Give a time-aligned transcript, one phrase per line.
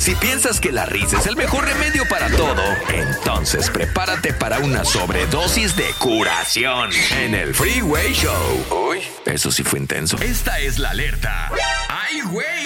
[0.00, 4.82] Si piensas que la risa es el mejor remedio para todo, entonces prepárate para una
[4.82, 8.88] sobredosis de curación en el Freeway Show.
[8.88, 10.16] Uy, eso sí fue intenso.
[10.22, 11.50] Esta es la alerta.
[11.90, 12.64] ¡Ay, güey!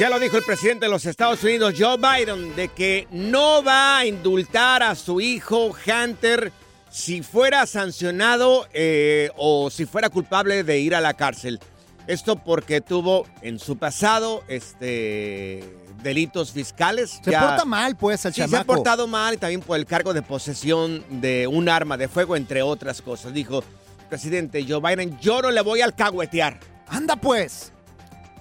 [0.00, 3.98] Ya lo dijo el presidente de los Estados Unidos, Joe Biden, de que no va
[3.98, 6.52] a indultar a su hijo Hunter
[6.90, 11.60] si fuera sancionado eh, o si fuera culpable de ir a la cárcel.
[12.08, 15.62] Esto porque tuvo en su pasado este
[16.02, 17.20] delitos fiscales.
[17.22, 19.84] Se Ya- porta mal, pues, el Sí, se ha portado mal y también por el
[19.84, 23.32] cargo de posesión de un arma de fuego, entre otras cosas.
[23.34, 23.62] Dijo,
[24.08, 26.58] presidente Joe Biden, yo no le voy a alcahuetear.
[26.88, 27.72] Anda, pues.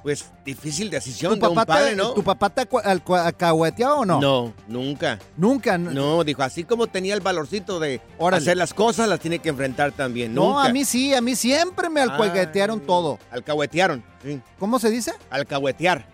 [0.08, 2.14] Pues difícil decisión ¿Tu de un papá, padre, te, ¿no?
[2.14, 4.22] ¿Tu papá te alcahueteó o no?
[4.22, 5.20] No, nunca.
[5.36, 5.78] Nunca.
[5.78, 8.42] No, dijo, así como tenía el valorcito de Órale.
[8.42, 10.34] hacer las cosas, las tiene que enfrentar también.
[10.34, 10.70] No, nunca.
[10.70, 13.20] a mí sí, a mí siempre me alcahuetearon Ay, todo.
[13.32, 14.40] Alcahuetearon, sí.
[14.58, 15.12] ¿Cómo se dice?
[15.30, 16.08] Alcahuetear.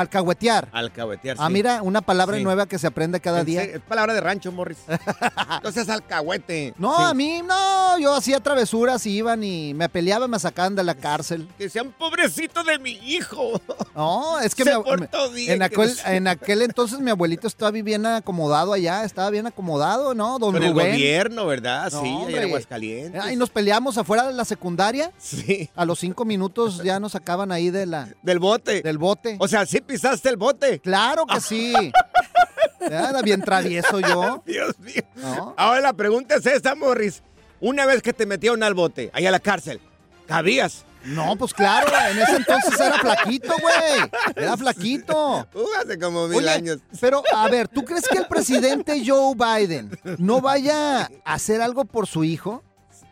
[0.00, 0.68] Alcahuetear.
[0.72, 1.52] Alcahuetear, Ah, sí.
[1.52, 2.44] mira, una palabra Sí.
[2.44, 3.62] nueva que se aprende cada En día.
[3.62, 4.78] Es palabra de rancho, Morris.
[5.56, 6.74] Entonces, alcahuete.
[6.78, 7.02] No, Sí.
[7.04, 10.94] a mí no, yo hacía travesuras y iban y me peleaban, me sacaban de la
[10.94, 11.48] cárcel.
[11.58, 13.60] Que sean pobrecito de mi hijo.
[13.96, 16.16] No, es que Se me- portó bien, en, que aquel, no sé.
[16.16, 20.38] en aquel entonces mi abuelito estaba bien acomodado allá, estaba bien acomodado, ¿no?
[20.38, 21.90] Don Con el gobierno, ¿verdad?
[21.90, 22.36] No, sí, allá hombre.
[22.36, 23.22] en Aguascalientes.
[23.24, 25.12] Ah, y nos peleamos afuera de la secundaria.
[25.16, 25.70] Sí.
[25.74, 28.82] A los cinco minutos ya nos sacaban ahí de la, Del bote.
[28.82, 29.36] del bote.
[29.40, 30.80] O sea, sí pisaste el bote.
[30.80, 31.72] Claro que sí.
[32.80, 34.42] Era bien travieso yo.
[34.46, 35.02] Dios mío.
[35.16, 35.54] ¿no?
[35.56, 37.22] Ahora la pregunta es esta, Morris.
[37.60, 39.80] Una vez que te metieron al bote, ahí a la cárcel,
[40.26, 40.84] ¿cabías?
[41.06, 44.10] No, pues claro, en ese entonces era flaquito, güey.
[44.34, 45.46] Era flaquito.
[45.54, 46.78] Uh, hace como mil Oye, años.
[47.00, 51.84] pero a ver, ¿tú crees que el presidente Joe Biden no vaya a hacer algo
[51.84, 52.62] por su hijo?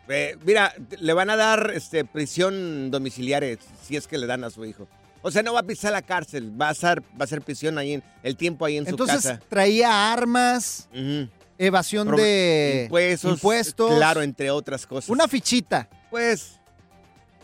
[0.09, 4.49] Eh, mira, le van a dar este, prisión domiciliaria si es que le dan a
[4.49, 4.87] su hijo.
[5.27, 7.79] O sea, no va a pisar la cárcel, va a ser, va a ser prisión
[7.79, 9.41] ahí en el tiempo ahí en Entonces su casa.
[9.49, 10.87] traía armas,
[11.57, 15.09] evasión Pro- de impuestos, impuestos, claro, entre otras cosas.
[15.09, 15.89] una fichita.
[16.11, 16.59] Pues,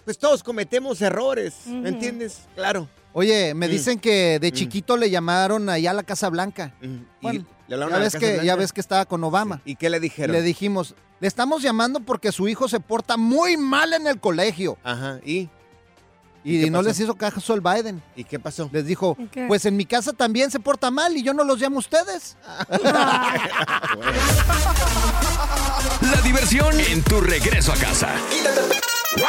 [0.05, 2.41] pues todos cometemos errores, ¿me entiendes?
[2.55, 2.87] Claro.
[3.13, 3.71] Oye, me Mm.
[3.71, 4.53] dicen que de Mm.
[4.53, 6.73] chiquito le llamaron allá a la Casa Blanca.
[6.81, 6.87] Y
[7.21, 8.45] Bueno, le hablaron Ya a la ves, Casa que, Blanca.
[8.45, 9.61] ya ves que estaba con Obama.
[9.65, 10.31] ¿Y qué le dijeron?
[10.33, 14.77] le dijimos, le estamos llamando porque su hijo se porta muy mal en el colegio.
[14.83, 15.49] Ajá, ¿y?
[16.43, 16.89] Y, no pasó?
[16.89, 18.01] les hizo caso el Biden.
[18.15, 18.69] ¿Y qué pasó?
[18.71, 19.15] Les dijo,
[19.47, 22.37] pues en mi casa también se porta mal y yo no los llamo a ustedes.
[26.01, 28.09] La diversión en tu regreso a casa.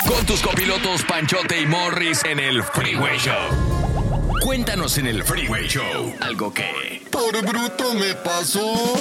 [0.07, 4.41] Con tus copilotos Panchote y Morris en el Freeway Show.
[4.43, 7.03] Cuéntanos en el Freeway Show algo que...
[7.11, 8.95] Por bruto me pasó.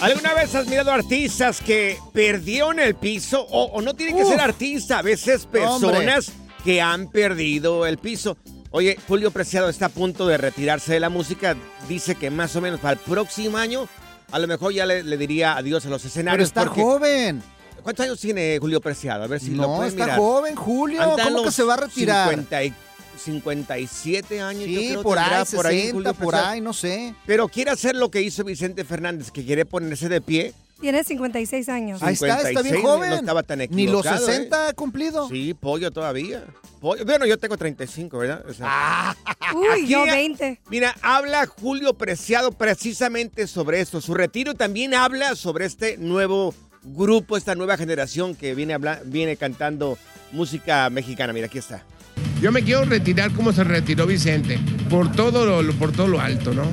[0.00, 3.46] ¿Alguna vez has mirado artistas que perdieron el piso?
[3.48, 6.32] O, o no tienen que ser artistas, a veces personas
[6.64, 8.36] que han perdido el piso.
[8.70, 11.54] Oye, Julio Preciado está a punto de retirarse de la música.
[11.88, 13.86] Dice que más o menos para el próximo año
[14.32, 16.48] a lo mejor ya le, le diría adiós a los Pero escenarios.
[16.48, 17.42] está porque- joven.
[17.82, 19.24] ¿Cuántos años tiene Julio Preciado?
[19.24, 20.18] A ver si lo No, puedes está mirar.
[20.18, 21.02] joven, Julio.
[21.02, 22.30] Anda ¿Cómo que se va a retirar?
[22.30, 22.74] 50 y-
[23.16, 26.46] 57 años, yo Sí, creo por ahí, 60, Julio por Preciado.
[26.52, 27.14] ahí, no sé.
[27.26, 30.52] Pero quiere hacer lo que hizo Vicente Fernández, que quiere ponerse de pie.
[30.84, 32.02] Tiene 56 años.
[32.02, 33.08] Ahí está, está 56, bien joven.
[33.08, 35.28] no estaba tan Ni los equivocado, 60 ha cumplido.
[35.30, 36.44] Sí, pollo todavía.
[36.78, 38.44] Pollo- Bueno, yo tengo 35, ¿verdad?
[38.46, 39.16] O sea, Ah,
[39.54, 40.60] Uy, yo ya- 20.
[40.68, 44.02] Mira, habla Julio Preciado precisamente sobre esto.
[44.02, 49.38] Su retiro también habla sobre este nuevo grupo, esta nueva generación que viene, habla- viene
[49.38, 49.96] cantando
[50.32, 51.32] música mexicana.
[51.32, 51.82] Mira, aquí está.
[52.42, 54.58] Yo me quiero retirar como se retiró Vicente,
[54.90, 56.64] por todo lo- por todo lo alto, ¿no?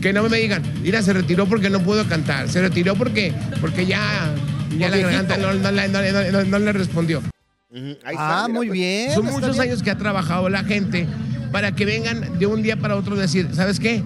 [0.00, 3.84] Que no me digan, mira, se retiró porque no pudo cantar, se retiró porque, porque
[3.86, 4.32] ya,
[4.78, 7.22] ya la garganta no, no le- no le- no le- no le respondió.
[7.72, 8.78] Ahí está, ah, mira, muy pues.
[8.78, 9.12] bien.
[9.12, 9.60] Son muchos bien.
[9.62, 11.06] años que ha trabajado la gente
[11.52, 14.02] para que vengan de un día para otro a decir, ¿sabes qué?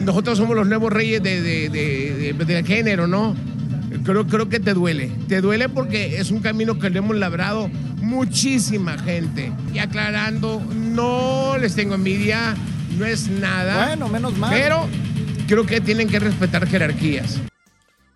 [0.00, 3.34] Nosotros somos los nuevos reyes de, de- de- de- del género, ¿no?
[4.04, 5.10] Creo, creo que te duele.
[5.28, 9.52] Te duele porque es un camino que le hemos labrado muchísima gente.
[9.72, 12.54] Y aclarando, no les tengo envidia,
[12.98, 13.86] no es nada.
[13.88, 14.50] Bueno, menos mal.
[14.52, 14.86] Pero
[15.46, 17.40] creo que tienen que respetar jerarquías.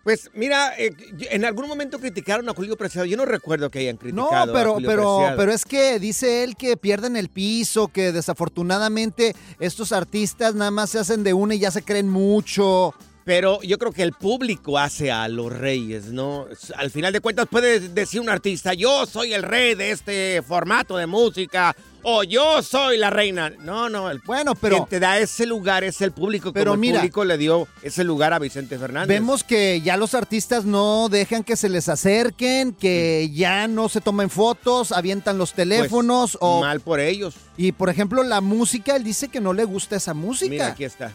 [0.03, 0.91] Pues mira, eh,
[1.29, 3.05] en algún momento criticaron a Julio Preciado.
[3.05, 5.37] Yo no recuerdo que hayan No, criticado a pero, Julio pero, Preciado.
[5.37, 10.91] pero es que dice él que pierden el piso, que desafortunadamente estos artistas nada más
[10.91, 12.93] se hacen de una y ya se creen mucho.
[13.25, 16.47] Pero yo creo que el público hace a los reyes, ¿no?
[16.77, 20.97] Al final de cuentas puede decir un artista, yo soy el rey de este formato
[20.97, 23.49] de música, o yo soy la reina.
[23.49, 26.75] No, no, el Bueno, pero quien te da ese lugar es el público, Pero como
[26.75, 29.07] el mira, público le dio ese lugar a Vicente Fernández.
[29.07, 34.01] vemos que ya los artistas no dejan que se les acerquen, que ya no se
[34.01, 37.35] tomen fotos, avientan los Pues, teléfonos o Mal por ellos.
[37.57, 40.49] y por ejemplo la música, él dice que no le gusta esa música.
[40.49, 41.11] Mira, aquí está.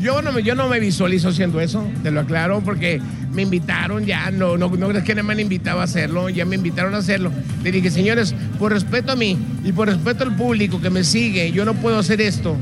[0.00, 3.00] Yo no, me, yo no me visualizo haciendo eso, te lo aclaro, porque
[3.32, 6.44] me invitaron ya, no, no, no crees que no me han invitado a hacerlo, ya
[6.44, 7.30] me invitaron a hacerlo.
[7.62, 11.52] Le dije, señores, por respeto a mí y por respeto al público que me sigue,
[11.52, 12.56] yo no puedo hacer esto.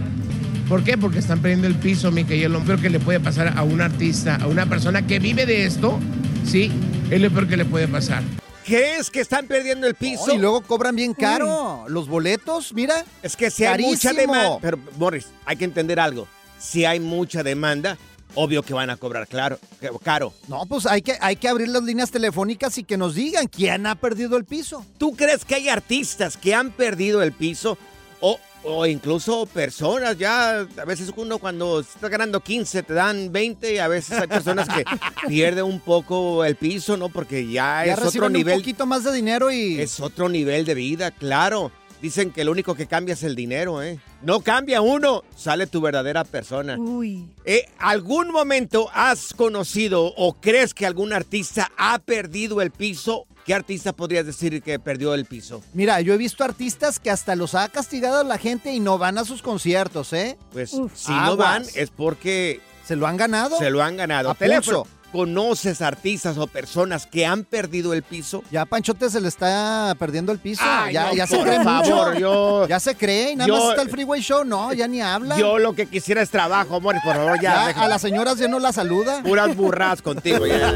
[0.68, 0.98] ¿Por qué?
[0.98, 3.62] Porque están perdiendo el piso, Mica, y es lo peor que le puede pasar a
[3.62, 6.00] un artista, a una persona que vive de esto,
[6.44, 6.70] sí,
[7.10, 8.22] es lo peor que le puede pasar.
[8.64, 10.26] ¿Crees que están perdiendo el piso?
[10.28, 13.04] Oh, y luego cobran bien caro los boletos, mira.
[13.22, 14.58] Es que si hay mucha demanda.
[14.60, 16.28] Pero, Morris, hay que entender algo.
[16.62, 17.98] Si hay mucha demanda,
[18.36, 19.58] obvio que van a cobrar claro,
[20.02, 20.32] caro.
[20.46, 23.86] No, pues hay que, hay que abrir las líneas telefónicas y que nos digan quién
[23.86, 24.86] ha perdido el piso.
[24.96, 27.76] ¿Tú crees que hay artistas que han perdido el piso?
[28.20, 33.74] O, o incluso personas, ya a veces uno cuando está ganando 15 te dan 20
[33.74, 34.84] y a veces hay personas que
[35.26, 37.08] pierden un poco el piso, ¿no?
[37.08, 38.54] Porque ya, Ya es otro nivel.
[38.54, 39.80] un poquito más de dinero y...
[39.80, 41.72] Es otro nivel de vida, claro.
[42.02, 44.00] Dicen que lo único que cambia es el dinero, ¿eh?
[44.22, 46.76] No cambia uno, sale tu verdadera persona.
[46.76, 47.30] Uy.
[47.44, 53.26] Eh, ¿Algún momento has conocido o crees que algún artista ha perdido el piso?
[53.46, 55.62] ¿Qué artista podrías decir que perdió el piso?
[55.74, 59.16] Mira, yo he visto artistas que hasta los ha castigado la gente y no van
[59.18, 60.36] a sus conciertos, ¿eh?
[60.52, 60.92] Pues Uf.
[60.96, 63.58] si no van es porque ¿Se lo han ganado?
[63.58, 64.30] se lo han ganado.
[64.30, 64.82] A Teléfono.
[64.84, 65.01] pulso.
[65.12, 68.42] ¿Conoces artistas o personas que han perdido el piso?
[68.50, 70.62] Ya Panchote se le está perdiendo el piso.
[70.64, 72.18] Ay, ya no, ya se por cree favor, mucho.
[72.18, 74.44] yo- Ya se cree y nada yo- más está el Freeway Show.
[74.44, 75.36] No, ya ni habla.
[75.36, 77.66] Yo lo que quisiera es trabajo, amor, por favor, ya.
[77.68, 79.22] a las señoras ya no la saluda.
[79.22, 80.72] Puras burras contigo, ya.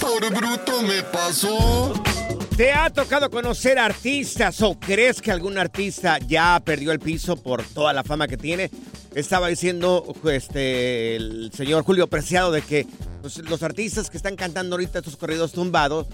[0.00, 1.94] Por bruto me pasó.
[2.58, 7.62] ¿Te ha tocado conocer artistas o crees que algún artista ya perdió el piso por
[7.62, 8.70] toda la fama que tiene?
[9.16, 12.86] Estaba diciendo este, el señor Julio Preciado de que
[13.22, 16.06] pues, los artistas que están cantando ahorita estos corridos tumbados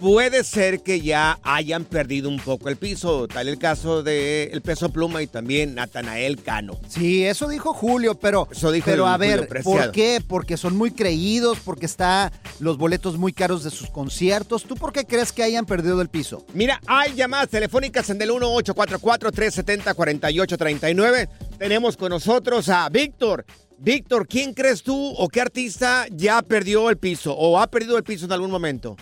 [0.00, 3.26] puede ser que ya hayan perdido un poco el piso.
[3.28, 6.78] Tal el caso de El Peso Pluma y también Natanael Cano.
[6.88, 9.48] Sí, eso dijo Julio, pero, Eso dijo pero a ver.
[9.62, 10.22] ¿por qué?
[10.26, 14.64] Porque son muy creídos, porque está los boletos muy caros de sus conciertos.
[14.64, 16.44] ¿Tú por qué crees que hayan perdido el piso?
[16.54, 21.28] Mira, hay llamadas telefónicas en el 1844-370-4839.
[21.58, 23.44] Tenemos con nosotros a Víctor.
[23.78, 28.04] Víctor, ¿quién crees tú o qué artista ya perdió el piso o ha perdido el
[28.04, 28.96] piso en algún momento?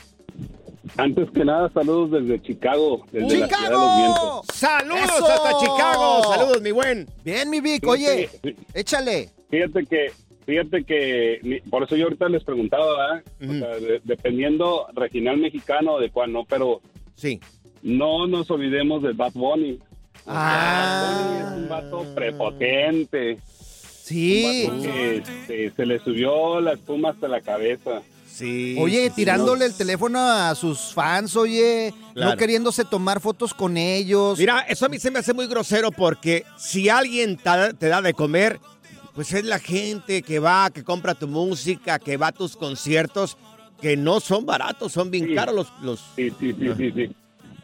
[0.96, 4.42] Antes que nada, saludos desde Chicago, desde la ciudad de los vientos.
[4.42, 4.42] ¡Chicago!
[4.52, 5.26] ¡Saludos ¡Eso!
[5.26, 6.22] hasta Chicago!
[6.34, 7.08] ¡Saludos, mi buen!
[7.24, 8.28] Bien, mi Vic, oye,
[8.74, 9.30] échale.
[9.50, 10.12] Fíjate que,
[10.44, 13.24] fíjate que, por eso yo ahorita les preguntaba, ¿verdad?
[13.42, 13.52] Ujú.
[13.52, 16.82] O sea, de- dependiendo regional mexicano o de cuál no, pero
[17.16, 17.40] Sí.
[17.82, 19.78] no nos olvidemos de Bad Bunny.
[20.26, 21.04] Ah.
[21.04, 23.38] Bad Bunny es un vato prepotente.
[23.46, 24.66] Sí.
[24.68, 28.02] Un vato que este, se le subió la espuma hasta la cabeza.
[28.32, 28.76] Sí.
[28.80, 32.30] Oye, sí, tirándole el teléfono a sus fans, oye, Claro.
[32.30, 34.38] no queriéndose tomar fotos con ellos.
[34.38, 38.14] Mira, eso a mí se me hace muy grosero porque si alguien te da de
[38.14, 38.58] comer,
[39.14, 43.36] pues es la gente que va, que compra tu música, que va a tus conciertos,
[43.80, 45.34] que no son baratos, son bien Sí.
[45.34, 45.72] caros los...
[45.82, 46.00] los...
[46.16, 47.10] Sí, sí, sí, sí, sí.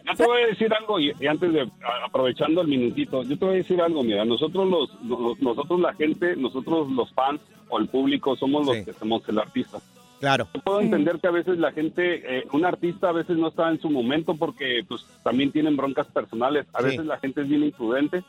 [0.07, 1.71] Yo te voy a decir algo y, y antes de
[2.07, 5.95] aprovechando el minutito, yo te voy a decir algo, mira, nosotros los, los- nosotros la
[5.95, 8.85] gente, nosotros los fans o el público somos los Sí.
[8.85, 9.79] que somos el artista.
[10.21, 10.49] Claro.
[10.53, 13.71] Yo puedo entender que a veces la gente, eh, un artista a veces no está
[13.71, 16.67] en su momento porque pues también tienen broncas personales.
[16.73, 16.85] A Sí.
[16.87, 18.25] veces la gente es bien imprudente.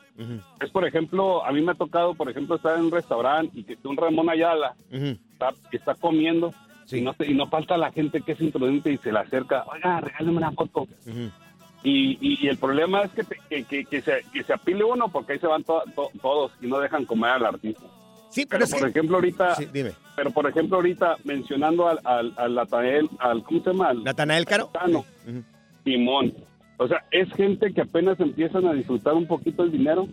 [0.60, 3.64] Es por ejemplo, a mí me ha tocado, por ejemplo, estar en un restaurante y
[3.64, 4.74] que un Ramón Ayala
[5.72, 6.52] está, comiendo
[6.86, 6.98] Sí.
[6.98, 9.64] y, no se- y no falta la gente que es imprudente y se le acerca,
[9.72, 10.82] oiga, regálame una foto.
[10.82, 11.30] Ujú.
[11.82, 14.84] Y, y- y el problema es que, te- que, que- que se, que se apile
[14.84, 17.86] uno porque ahí se van to- to- todos y no dejan comer al artista.
[18.30, 18.86] Sí, pero, Pero es por que...
[18.98, 19.92] ejemplo ahorita, Sí, dime.
[20.16, 23.88] pero por ejemplo ahorita mencionando al, al, al Natanael, al, ¿cómo se llama?
[23.88, 24.66] Al ¿Natanael Caro?
[24.72, 25.04] Tano,
[25.84, 26.32] Simón.
[26.76, 30.08] O sea, es gente que apenas empiezan a disfrutar un poquito el dinero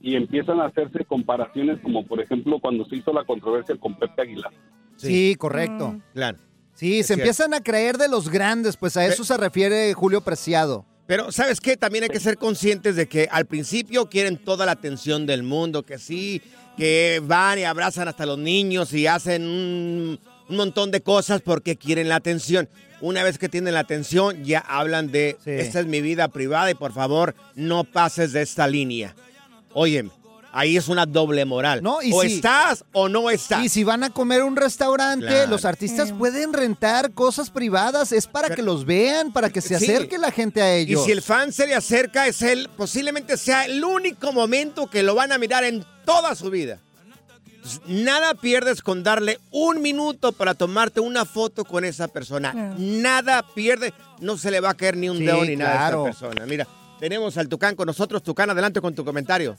[0.00, 4.22] y empiezan a hacerse comparaciones como por ejemplo cuando se hizo la controversia con Pepe
[4.22, 4.52] Aguilar.
[4.96, 5.96] Sí, correcto.
[6.14, 6.38] Claro.
[6.74, 7.22] Sí, Es se cierto.
[7.22, 10.84] empiezan a creer de los grandes, pues a eso se refiere Julio Preciado.
[11.08, 11.78] Pero, ¿sabes qué?
[11.78, 15.82] También hay que ser conscientes de que al principio quieren toda la atención del mundo,
[15.82, 16.42] que sí,
[16.76, 21.76] que van y abrazan hasta los niños y hacen un, un montón de cosas porque
[21.76, 22.68] quieren la atención.
[23.00, 25.52] Una vez que tienen la atención, ya hablan de, Sí.
[25.52, 29.14] esta es mi vida privada y por favor, no pases de esta línea.
[29.72, 30.10] Óyeme,
[30.58, 31.82] ahí es una doble moral.
[31.82, 33.64] No, y o si- estás o no estás.
[33.64, 35.50] Y si van a comer a un restaurante, Claro.
[35.50, 39.84] los artistas pueden rentar cosas privadas, es para que los vean, para que se Sí.
[39.84, 41.04] acerque la gente a Y ellos.
[41.04, 45.14] si el fan se le acerca, es él, posiblemente sea el único momento que lo
[45.14, 46.78] van a mirar en toda su vida.
[47.54, 52.52] Entonces, nada pierdes con darle un minuto para tomarte una foto con esa persona.
[52.52, 52.74] Claro.
[52.78, 55.88] Nada pierde, no se le va a caer ni un Sí, dedo ni nada a
[55.90, 56.46] esta persona.
[56.46, 56.66] Mira,
[56.98, 58.22] tenemos al Tucán con nosotros.
[58.22, 59.56] Tucán, adelante con tu comentario.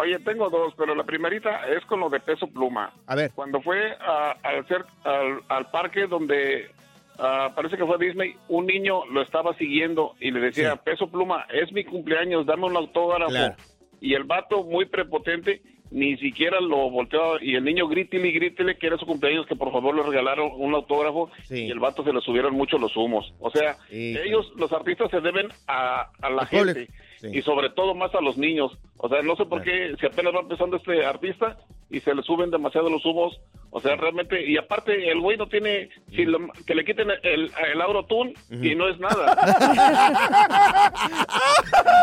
[0.00, 2.92] Oye, tengo dos, pero la primerita es con lo de peso pluma.
[3.06, 3.30] A ver.
[3.34, 6.70] Cuando fue a- al, cer- al, al parque donde
[7.18, 10.78] ah, parece que fue a Disney, un niño lo estaba siguiendo y le decía, Sí.
[10.84, 13.30] peso pluma, es mi cumpleaños, dame un autógrafo.
[13.30, 13.54] Claro.
[14.00, 18.78] Y el vato, muy prepotente, ni siquiera lo volteó y el niño grítele y grítele
[18.78, 21.66] que era su cumpleaños, que por favor le regalaron un autógrafo Sí.
[21.66, 23.34] y el vato se le subieron mucho los humos.
[23.40, 26.92] O sea, Sí, ellos, los artistas, se deben a, a la público.
[27.20, 27.28] Sí.
[27.32, 28.72] y sobre todo más a los niños.
[28.96, 31.58] O sea, no sé por qué, si apenas va empezando este artista
[31.90, 33.38] y se le suben demasiado los humos.
[33.72, 37.52] O sea, realmente, y aparte, el güey no tiene, si lo- que le quiten el,
[37.72, 39.36] el autotune y no es nada.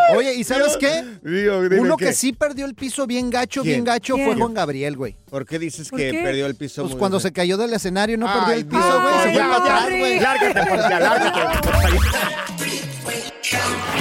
[0.16, 1.04] Oye, ¿y sabes qué?
[1.24, 2.06] Digo, Uno qué.
[2.06, 3.74] que sí perdió el piso bien gacho, ¿Quién?
[3.76, 4.36] bien gacho fue.
[4.36, 5.16] Juan Gabriel, güey.
[5.30, 6.22] ¿Por qué dices ¿Por que qué?
[6.24, 6.84] perdió el piso?
[6.84, 7.24] Pues muy cuando bien?
[7.24, 9.90] se cayó del escenario no Ay, perdió el piso, güey, se fue ya, para atrás,
[10.00, 10.20] güey.
[10.22, 11.68] Lárgate, por lárgate.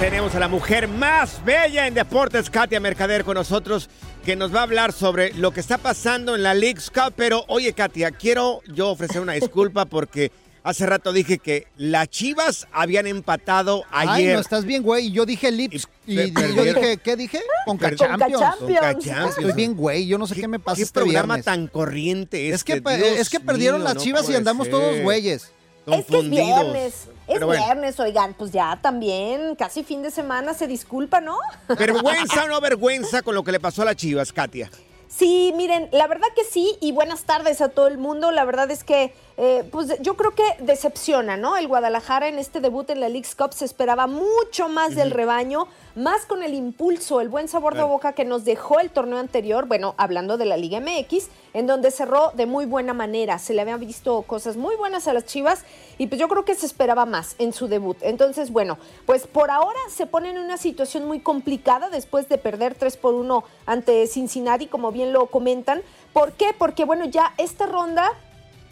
[0.00, 3.90] Tenemos a la mujer más bella en deportes, Katia Mercader, con nosotros,
[4.24, 7.14] que nos va a hablar sobre lo que está pasando en la League Cup.
[7.16, 10.30] Pero, oye, Katia, quiero yo ofrecer una disculpa porque
[10.62, 14.34] hace rato dije que las Chivas habían empatado Ay, ayer.
[14.34, 15.10] no estás bien, güey.
[15.10, 17.40] Yo dije Lips y, y yo dije, ¿qué dije?
[17.66, 18.32] Conca Per- Champions.
[18.60, 19.30] Conca Champions.
[19.36, 20.06] Estoy bien, güey.
[20.06, 21.44] Yo no sé qué, me pasa ¿Qué este programa viernes.
[21.44, 22.96] tan corriente Es que, este?
[22.98, 24.76] Dios es que perdieron mío, las no Chivas y andamos ser.
[24.76, 25.42] todos güeyes.
[25.42, 26.46] Es que es Confundidos.
[26.46, 26.94] viernes.
[27.28, 27.62] Es bueno.
[27.62, 31.38] viernes, oigan, pues ya también, casi fin de semana, se disculpa, ¿no?
[31.78, 34.70] ¿Vergüenza o no vergüenza con lo que le pasó a las chivas, Katia?
[35.08, 38.30] Sí, miren, la verdad que sí, y buenas tardes a todo el mundo.
[38.30, 41.56] La verdad es que, eh, pues yo creo que decepciona, ¿no?
[41.56, 45.68] El Guadalajara en este debut en la League's Cup se esperaba mucho más del rebaño,
[45.94, 49.66] más con el impulso, el buen sabor de boca que nos dejó el torneo anterior,
[49.66, 53.38] bueno, hablando de la Liga MX, en donde cerró de muy buena manera.
[53.38, 55.64] Se le habían visto cosas muy buenas a las Chivas
[55.98, 57.96] y pues yo creo que se esperaba más en su debut.
[58.00, 58.76] Entonces, bueno,
[59.06, 63.14] pues por ahora se ponen en una situación muy complicada después de perder 3 por
[63.14, 65.82] 1 ante Cincinnati, como bien lo comentan.
[66.12, 66.56] ¿Por qué?
[66.58, 68.12] Porque bueno, ya esta ronda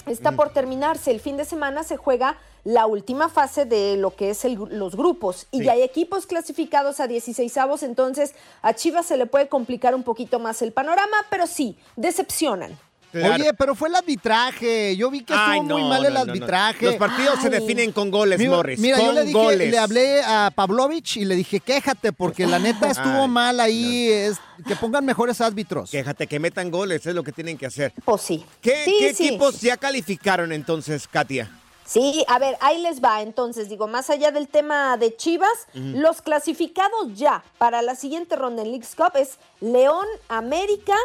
[0.07, 1.11] está por terminarse.
[1.11, 4.97] El fin de semana se juega la última fase de lo que es el los
[4.97, 5.65] grupos y Sí.
[5.65, 10.03] ya hay equipos clasificados a 16 avos, entonces a Chivas se le puede complicar un
[10.03, 12.77] poquito más el panorama, pero sí, decepcionan.
[13.25, 14.97] Oye, pero fue el arbitraje.
[14.97, 16.33] Yo vi que estuvo Ay, muy no, mal el no, no, no.
[16.33, 16.87] arbitraje.
[16.87, 18.79] Los partidos se definen con goles, Mira, Morris.
[18.79, 19.71] Mira, con yo le dije, goles.
[19.71, 24.09] le hablé a Pavlovich y le dije, quéjate, porque la neta estuvo Ay, mal ahí.
[24.09, 25.91] Es, que pongan mejores árbitros.
[25.91, 27.93] Quéjate, que metan goles, es lo que tienen que hacer.
[28.05, 28.45] Pues sí.
[28.61, 29.29] ¿Qué, Sí, qué sí.
[29.29, 31.51] equipos ya calificaron entonces, Katia?
[31.85, 33.23] Sí, a ver, ahí les va.
[33.23, 38.63] Entonces, digo, más allá del tema de Chivas, los clasificados ya para la siguiente ronda
[38.63, 40.97] en League's Cup es León, América,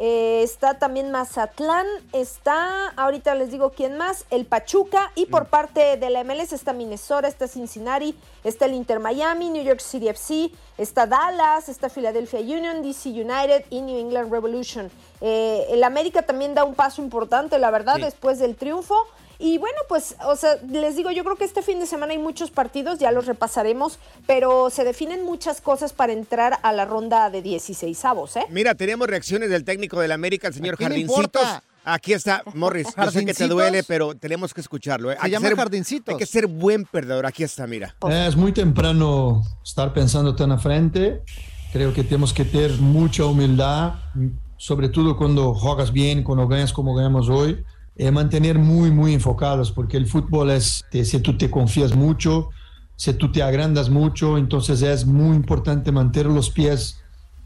[0.00, 5.96] eh, está también Mazatlán, está, ahorita les digo quién más, el Pachuca, y por parte
[5.96, 10.50] de la MLS está Minnesota, está Cincinnati, está el Inter Miami, New York City FC,
[10.78, 14.90] está Dallas, está Philadelphia Union, DC United y New England Revolution.
[15.20, 18.02] Eh, el América también da un paso importante, la verdad, Sí.
[18.02, 18.94] después del triunfo.
[19.40, 22.18] Y bueno, pues, o sea, les digo, yo creo que este fin de semana hay
[22.18, 27.30] muchos partidos, ya los repasaremos, pero se definen muchas cosas para entrar a la ronda
[27.30, 28.44] de 16 avos, ¿eh?
[28.50, 31.42] Mira, tenemos reacciones del técnico del América, el señor Jardincitos.
[31.84, 32.88] Aquí está, Morris.
[32.96, 35.10] Yo sé que te duele, pero tenemos que escucharlo.
[35.10, 35.14] ¿eh?
[35.14, 36.12] Se Hay que llama ser- Jardincitos.
[36.12, 37.24] Hay que ser buen perdedor.
[37.24, 37.94] Aquí está, mira.
[38.10, 41.22] Es muy temprano estar pensando tan a frente.
[41.72, 43.94] Creo que tenemos que tener mucha humildad,
[44.58, 47.64] sobre todo cuando juegas bien, cuando ganas como ganamos hoy,
[47.98, 52.50] y mantener muy, muy enfocados, porque el fútbol es, te- si tú te confías mucho,
[52.96, 57.02] si tú te agrandas mucho, entonces es muy importante mantener los pies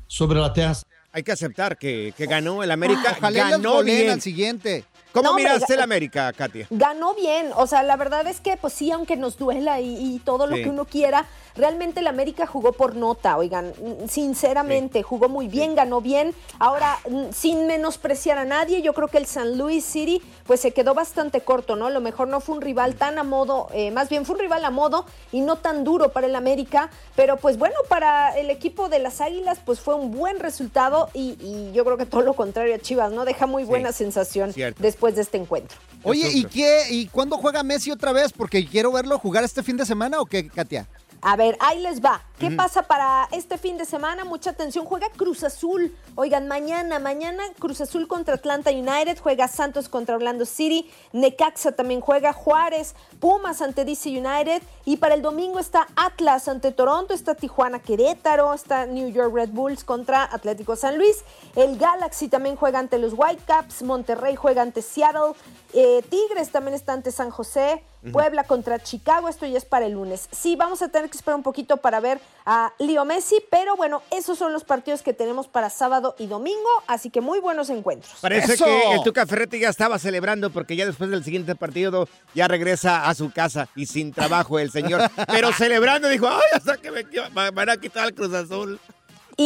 [0.06, 0.74] sobre la tierra.
[1.10, 3.14] Hay que aceptar que, que ganó el América.
[3.18, 4.10] Ojalá y les ganó bien.
[4.10, 4.84] al siguiente.
[5.12, 6.66] ¿Cómo No, miraste el América, Katia?
[6.70, 10.18] Ganó bien, o sea, la verdad es que, pues sí, aunque nos duela y, y
[10.20, 10.62] todo lo Sí.
[10.64, 13.72] que uno quiera, realmente el América jugó por nota, oigan,
[14.08, 16.34] sinceramente, jugó muy bien, ganó bien.
[16.58, 16.98] Ahora,
[17.32, 21.40] sin menospreciar a nadie, yo creo que el San Luis City, pues se quedó bastante
[21.40, 21.86] corto, ¿no?
[21.86, 24.40] A lo mejor no fue un rival tan a modo, eh, más bien fue un
[24.40, 28.48] rival a modo y no tan duro para el América, pero pues bueno, para el
[28.50, 32.22] equipo de las Águilas, pues fue un buen resultado y, y yo creo que todo
[32.22, 33.24] lo contrario a Chivas, ¿no?
[33.24, 34.82] Deja muy buena sensación Cierto.
[34.82, 35.76] después de este encuentro.
[36.04, 36.86] Oye, ¿y qué?
[36.90, 38.32] ¿Y cuándo juega Messi otra vez?
[38.32, 40.88] Porque quiero verlo jugar este fin de semana o qué, Katia?
[41.24, 42.20] A ver, ahí les va.
[42.40, 44.24] ¿Qué pasa para este fin de semana?
[44.24, 44.84] Mucha atención.
[44.84, 45.96] Juega Cruz Azul.
[46.16, 49.20] Oigan, mañana, mañana Cruz Azul contra Atlanta United.
[49.20, 50.90] Juega Santos contra Orlando City.
[51.12, 52.32] Necaxa también juega.
[52.32, 54.60] Juárez, Pumas ante DC United.
[54.84, 57.14] Y para el domingo está Atlas ante Toronto.
[57.14, 58.52] Está Tijuana Querétaro.
[58.52, 61.18] Está New York Red Bulls contra Atlético San Luis.
[61.54, 63.82] El Galaxy también juega ante los Whitecaps.
[63.84, 65.34] Monterrey juega ante Seattle.
[65.72, 67.82] Eh, Tigres también está ante San José.
[68.10, 70.28] Puebla contra Chicago, esto ya es para el lunes.
[70.32, 74.02] Sí, vamos a tener que esperar un poquito para ver a Leo Messi, pero bueno,
[74.10, 78.12] esos son los partidos que tenemos para sábado y domingo, así que muy buenos encuentros.
[78.20, 82.48] Parece que el Tuca Ferretti ya estaba celebrando porque ya después del siguiente partido ya
[82.48, 85.08] regresa a su casa y sin trabajo el señor.
[85.28, 87.04] Pero celebrando dijo, ay, hasta que me
[87.52, 88.80] van a quitar el Cruz Azul.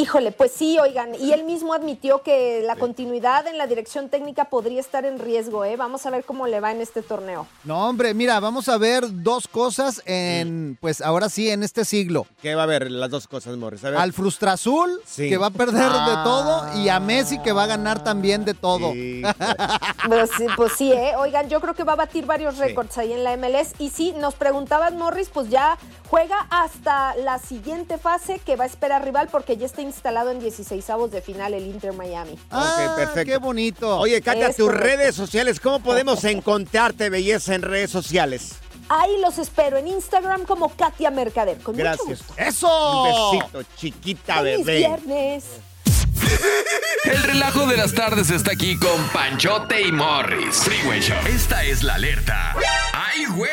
[0.00, 4.44] Híjole, pues sí, oigan, y él mismo admitió que la continuidad en la dirección técnica
[4.46, 5.76] podría estar en riesgo, ¿eh?
[5.76, 7.46] Vamos a ver cómo le va en este torneo.
[7.64, 12.26] No, hombre, mira, vamos a ver dos cosas en, pues ahora sí, en este siglo.
[12.42, 12.90] ¿Qué va a haber?
[12.90, 13.84] Las dos cosas, Morris.
[13.84, 13.98] A ver.
[13.98, 15.28] Al Frustrazul, Sí.
[15.30, 16.22] que va a perder de Ah.
[16.24, 18.92] todo, y a Messi, que va a ganar también de todo.
[20.06, 21.14] Pues, sí, pues sí, ¿eh?
[21.18, 23.74] Oigan, yo creo que va a batir varios récords ahí en la MLS.
[23.78, 25.78] Y sí, nos preguntaban, Morris, pues ya
[26.08, 30.40] juega hasta la siguiente fase que va a esperar rival porque ya está instalado en
[30.40, 32.32] 16 avos de final el Inter Miami.
[32.32, 33.20] ok, perfecto.
[33.20, 33.98] Ah, qué bonito.
[33.98, 34.86] Oye, Katia, Es tus correcto.
[34.86, 38.56] redes sociales, ¿cómo podemos encontrarte belleza en redes sociales?
[38.88, 41.58] Ahí los espero en Instagram como Katia Mercader.
[41.58, 42.06] Con Gracias.
[42.06, 42.34] mucho gusto.
[42.36, 43.02] ¡Eso!
[43.32, 44.78] Un besito, chiquita ¡Feliz bebé.
[44.78, 45.44] viernes!
[47.04, 50.56] El relajo de las tardes está aquí con Panchote y Morris.
[50.56, 51.16] Freeway Show.
[51.28, 52.54] Esta es la alerta.
[52.92, 53.50] ¡Ay, güey!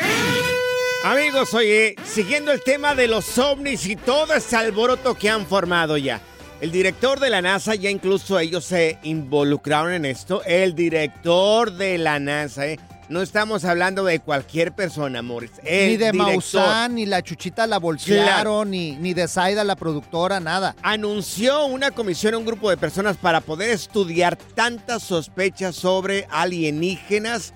[1.04, 5.98] Amigos, oye, siguiendo el tema de los ovnis y todo ese alboroto que han formado
[5.98, 6.18] ya.
[6.62, 10.42] El director de la NASA, ya incluso ellos se involucraron en esto.
[10.44, 12.78] El director de la NASA, ¿eh?
[13.10, 15.50] no estamos hablando de cualquier persona, Morris.
[15.62, 19.76] El ni de director Maussan, ni la Chuchita la bolsearon, ni, ni de Zaida la
[19.76, 20.74] productora, nada.
[20.80, 27.52] anunció una comisión a un grupo de personas para poder estudiar tantas sospechas sobre alienígenas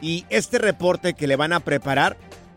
[0.00, 2.16] y este reporte que le van a preparar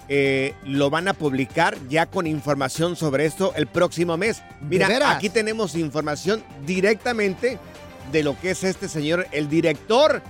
[0.10, 4.42] eh, lo van a publicar ya con información sobre esto el próximo mes.
[4.62, 7.60] Mira, aquí tenemos información directamente
[8.12, 10.22] de lo que es este señor, el director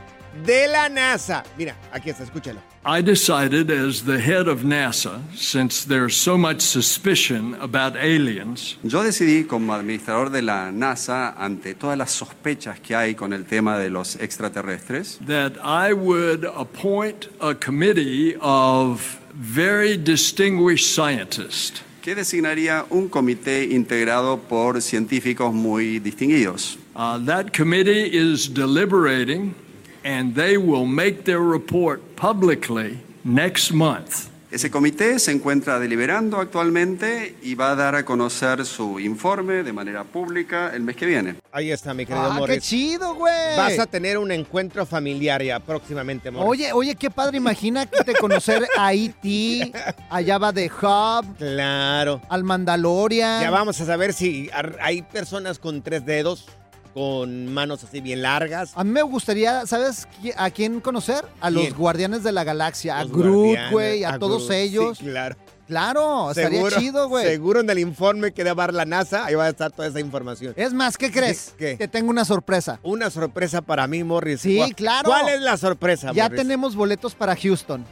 [0.46, 1.44] de la NASA.
[1.58, 2.60] Mira, aquí está, escúchalo.
[2.86, 9.04] I decided, as the head of NASA, since there's so much suspicion about aliens, Yo
[9.04, 13.78] decidí como administrador de la NASA, ante todas las sospechas que hay con el tema
[13.78, 22.86] de los extraterrestres, that I would appoint a committee of very distinguished scientists que designaría
[22.90, 26.78] un comité integrado por científicos muy distinguidos.
[26.96, 29.56] Uh, that committee is deliberating,
[30.04, 34.29] and they will make their report publicly next month.
[34.52, 39.72] Ese comité se encuentra deliberando actualmente y va a dar a conocer su informe de
[39.74, 41.36] manera pública el mes que viene.
[41.52, 42.64] Ahí está, mi querido Ah, qué Morris.
[42.64, 43.56] chido, güey.
[43.58, 46.50] Vas a tener un encuentro familiar ya próximamente, Morris.
[46.50, 49.72] Oye, oye, qué padre, imagínate conocer a E.T.,
[50.10, 52.20] allá va de Hub, Claro.
[52.28, 53.44] al Mandalorian.
[53.44, 54.50] Ya vamos a saber si
[54.82, 56.48] hay personas con tres dedos,
[56.94, 58.72] con manos así bien largas.
[58.76, 61.24] A mí me gustaría, ¿sabes a quién conocer?
[61.42, 61.76] A los ¿Quién?
[61.76, 64.52] Guardianes de la Galaxia, a Groot, güey, a, todos Groot.
[64.60, 64.98] ellos.
[64.98, 65.36] Sí, claro.
[65.68, 67.26] Claro, estaría Seguro- chido, güey.
[67.28, 70.00] Seguro en el informe que debe dar la NASA, ahí va a estar toda esa
[70.00, 70.54] información.
[70.58, 71.54] Es más, ¿qué crees?
[71.60, 71.76] ¿Qué?
[71.78, 72.80] Te tengo una sorpresa.
[72.82, 74.42] Una sorpresa para mí, Morris.
[74.42, 75.10] Sí, ¿Cuál- claro.
[75.10, 76.42] ¿Cuál es la sorpresa, Ya Morris?
[76.42, 77.86] tenemos boletos para Houston.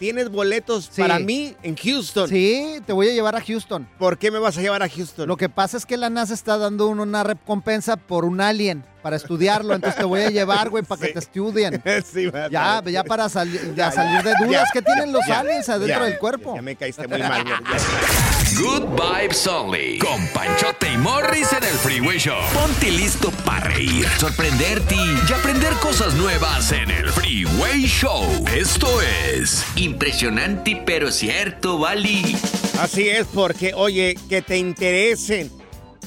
[0.00, 1.02] ¿Tienes boletos Sí.
[1.02, 2.26] para mí en Houston?
[2.26, 3.86] Sí, te voy a llevar a Houston.
[3.98, 5.28] ¿Por qué me vas a llevar a Houston?
[5.28, 8.82] Lo que pasa es que la NASA está dando un- una recompensa por un alien
[9.02, 11.82] para estudiarlo, entonces te voy a llevar, güey, para que te estudien.
[12.12, 16.02] Sí, Ya, ya para sali- ya Ya, salir de dudas que tienen los aliens adentro
[16.04, 16.54] del cuerpo.
[16.56, 17.44] Ya me caíste muy mal.
[18.60, 19.98] Good Vibes Only.
[20.00, 22.36] Con Panchote y Morris en el Freeway Show.
[22.52, 28.22] Ponte listo para reír, sorprenderte y aprender cosas nuevas en el Freeway Show.
[28.54, 32.36] Esto es impresionante pero cierto, Bali.
[32.78, 35.50] Así es, porque, oye, que te interesen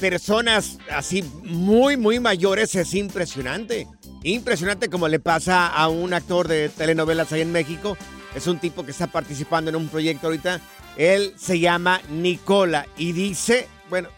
[0.00, 3.88] personas así muy, muy mayores es impresionante.
[4.22, 7.96] Impresionante como le pasa a un actor de telenovelas ahí en México.
[8.32, 10.60] Es un tipo que está participando en un proyecto ahorita.
[10.96, 14.08] Él se llama Nicola y dice, bueno,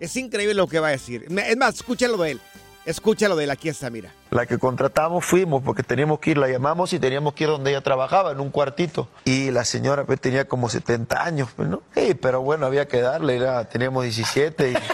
[0.00, 1.26] es increíble lo que va a decir.
[1.28, 2.40] Es más, escúchalo de él.
[2.84, 4.12] Escúchalo de él, aquí está, mira.
[4.30, 7.70] La que contratamos fuimos porque teníamos que ir, la llamamos y teníamos que ir donde
[7.70, 9.08] ella trabajaba, en un cuartito.
[9.26, 11.82] Y la señora pues, tenía como 70 años, pues, ¿no?
[11.94, 14.74] Sí, pero bueno, había que darle, era, teníamos 17 y...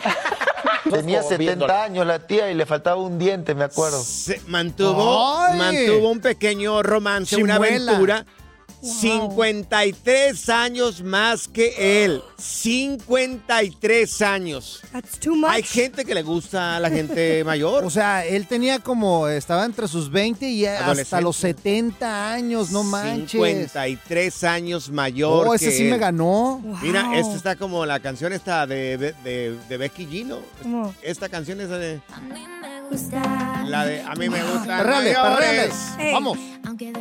[0.90, 4.02] Tenía 70 años la tía y le faltaba un diente, me acuerdo.
[4.02, 5.58] Se mantuvo, ¡Ay!
[5.58, 8.26] mantuvo un pequeño romance, una Chimuela.
[8.84, 9.34] Aventura.
[9.34, 12.22] 53 años más que él.
[12.38, 14.80] 53 años.
[14.92, 15.50] That's too much.
[15.50, 17.84] Hay gente que le gusta a la gente mayor.
[17.84, 22.82] O sea, él tenía como, estaba entre sus 20 y hasta los 70 años, no
[22.84, 23.30] manches.
[23.32, 25.48] 53 años mayor.
[25.48, 26.62] Oh, ese que sí me ganó.
[26.82, 27.14] Mira, Wow.
[27.14, 30.38] esta está como la canción esta de, de, de- de Becky G, ¿no?
[30.62, 30.94] ¿Cómo?
[31.02, 32.00] Esta canción es de...
[33.66, 35.38] La de A mí me gustan Perreale, mayores.
[35.38, 35.72] perreale.
[36.08, 36.12] Ey.
[36.14, 36.38] Vamos.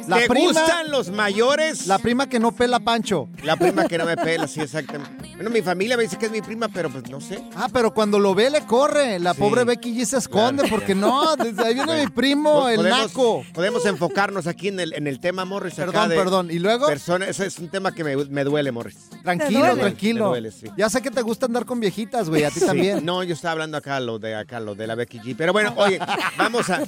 [0.07, 1.87] La ¿Te prima, gustan los mayores?
[1.87, 3.29] la prima que no pela Pancho.
[3.43, 5.31] La prima que no me pela, sí, exactamente.
[5.35, 7.41] Bueno, mi familia me dice que es mi prima, pero pues no sé.
[7.55, 9.17] Ah, pero cuando lo ve le corre.
[9.19, 9.39] La Sí.
[9.39, 10.75] pobre Becky G se esconde Claro.
[10.77, 13.43] porque no, desde ahí viene mi primo, el podemos, naco.
[13.53, 15.79] Podemos enfocarnos aquí en el, en el tema, Morris.
[15.79, 16.51] acá Perdón, de perdón.
[16.51, 16.85] ¿Y luego?
[16.87, 19.09] Persona, ese es un tema que me, me duele, Morris.
[19.23, 19.81] Tranquilo, duele?
[19.81, 20.25] tranquilo.
[20.25, 20.67] Me duele, sí.
[20.77, 22.65] Ya sé que te gusta andar con viejitas, güey, a ti Sí.
[22.67, 23.03] también.
[23.03, 25.35] No, yo estaba hablando acá lo de acá, lo de la Becky G.
[25.37, 25.99] Pero bueno, oye,
[26.38, 26.83] vamos a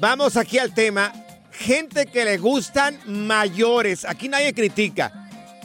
[0.00, 1.12] vamos aquí al tema.
[1.52, 4.04] Gente que le gustan mayores.
[4.04, 5.12] Aquí nadie critica.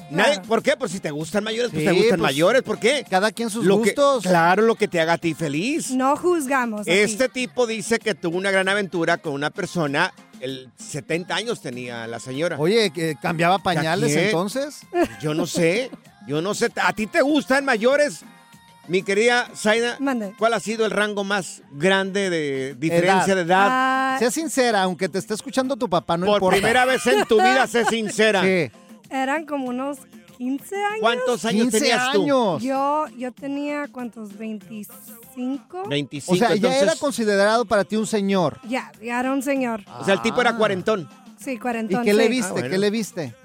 [0.09, 0.41] Nadie- Claro.
[0.47, 0.75] ¿Por qué?
[0.77, 2.61] Pues si te gustan mayores, pues Sí, te gustan pues, mayores.
[2.61, 3.05] ¿Por qué?
[3.09, 4.23] Cada quien sus Lo que- gustos.
[4.23, 5.91] claro, lo que te haga a ti feliz.
[5.91, 6.81] No juzgamos.
[6.81, 6.91] aquí.
[6.91, 10.13] Este tipo dice que tuvo una gran aventura con una persona.
[10.39, 12.57] El 70 años tenía la señora.
[12.59, 14.81] Oye, que cambiaba pañales entonces.
[15.21, 15.89] Yo no sé.
[16.27, 16.69] Yo no sé.
[16.81, 18.21] ¿A ti te gustan mayores?
[18.87, 20.33] Mi querida Zaina, Mande.
[20.39, 23.67] ¿cuál ha sido el rango más grande de diferencia de edad?
[23.69, 26.55] Ah, Sea sincera, aunque te esté escuchando tu papá, no Por importa.
[26.57, 28.41] primera vez en tu vida, sé sincera.
[28.43, 28.71] Sí.
[29.09, 29.97] eran como unos
[30.37, 30.99] 15 años.
[31.01, 32.21] ¿Cuántos años 15 tenías tú?
[32.23, 32.63] años.
[32.63, 34.29] Yo, yo tenía, ¿cuántos?
[34.37, 35.89] ¿25?
[35.89, 36.31] 25.
[36.33, 38.59] O sea, ya era considerado para ti un señor.
[38.69, 39.83] Ya, ya era un señor.
[39.99, 41.09] o sea, el tipo era cuarentón.
[41.37, 42.03] Sí, ¿Y cuarentón.
[42.05, 42.47] qué le viste?
[42.49, 42.69] Ah, bueno.
[42.69, 43.35] ¿Qué le viste?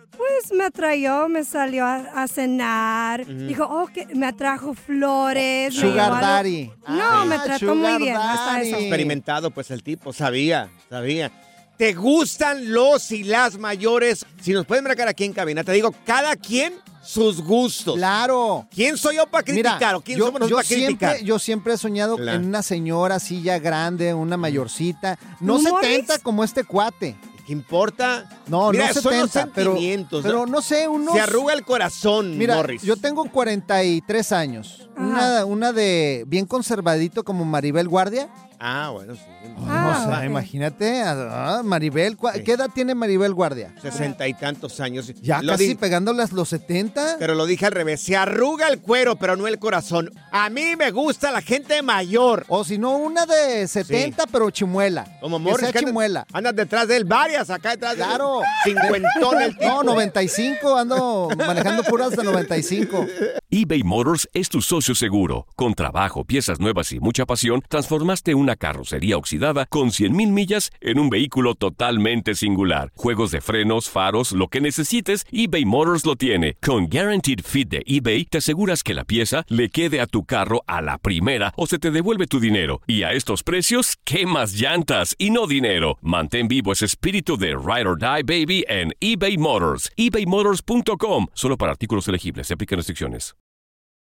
[0.48, 3.24] Pues me atrayó, me salió a, a cenar.
[3.26, 5.74] Dijo, oh, que me atrajo flores.
[5.74, 6.70] Sugar daddy.
[6.88, 8.16] No, Ah, me trató muy sugar bien.
[8.16, 8.68] Hasta daddy.
[8.68, 8.76] eso.
[8.78, 11.30] Experimentado, pues el tipo, sabía, sabía.
[11.76, 14.26] ¿Te gustan los y las mayores?
[14.40, 16.74] Si nos pueden marcar aquí en cabina, te digo, cada quien
[17.04, 17.96] sus gustos.
[17.96, 18.66] Claro.
[18.72, 21.10] ¿Quién soy yo para criticar Mira, o quién yo, somos nosotros para criticar?
[21.10, 22.38] siempre, yo siempre he soñado Claro.
[22.38, 25.18] en una señora así ya grande, una mayorcita.
[25.40, 25.88] No ¿Morris?
[25.88, 27.16] 70 como este cuate.
[27.46, 28.28] ¿Qué importa?
[28.46, 30.52] No, Mira, no son los 70, pero, sentimientos, pero ¿no?
[30.52, 31.14] no sé, unos...
[31.14, 32.82] Se arruga el corazón, Mira, Morris.
[32.82, 34.88] yo tengo 43 años.
[34.96, 38.28] Una, una de bien conservadito como Maribel Guardia.
[38.64, 39.20] Ah, bueno, sí.
[39.58, 43.74] o sea, imagínate, ah, Maribel, ¿cuá- ¿qué edad tiene Maribel Guardia?
[43.82, 45.12] Sesenta y tantos años.
[45.20, 47.16] Ya Lo casi di- pegándolas los 70.
[47.18, 48.00] Pero lo dije al revés.
[48.02, 50.10] Se arruga el cuero, pero no el corazón.
[50.30, 52.44] A mí me gusta la gente mayor.
[52.48, 55.18] O si no, una de 70, pero chimuela.
[55.20, 55.58] Como Morris.
[55.60, 56.26] sea que andas- chimuela.
[56.32, 58.08] Andas detrás de él, varias acá detrás de él.
[58.08, 58.42] Claro.
[58.62, 59.72] Cincuentón el tipo.
[59.72, 63.06] No, 95, ando manejando puras de 95.
[63.50, 65.46] eBay Motors es tu socio seguro.
[65.56, 70.98] Con trabajo, piezas nuevas y mucha pasión, transformaste una carrocería oxidada con 100.000 millas en
[70.98, 72.92] un vehículo totalmente singular.
[72.96, 76.54] Juegos de frenos, faros, lo que necesites, eBay Motors lo tiene.
[76.62, 80.62] Con Guaranteed Fit de eBay, te aseguras que la pieza le quede a tu carro
[80.66, 82.80] a la primera o se te devuelve tu dinero.
[82.86, 85.98] Y a estos precios, ¿qué más llantas y no dinero?
[86.00, 89.90] Mantén vivo ese espíritu de Ride or Die Baby en eBay Motors.
[89.96, 91.26] ebaymotors.com.
[91.34, 92.46] Solo para artículos elegibles.
[92.46, 93.34] Se aplican restricciones.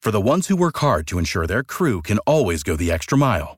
[0.03, 3.15] For the ones who work hard to ensure their crew can always go the extra
[3.15, 3.57] mile,